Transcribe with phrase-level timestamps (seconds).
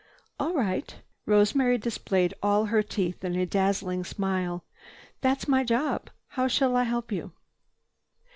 [0.39, 0.95] "All right."
[1.27, 4.65] Rosemary displayed all her teeth in a dazzling smile.
[5.21, 6.09] "That's my job.
[6.29, 7.33] How shall I help you?"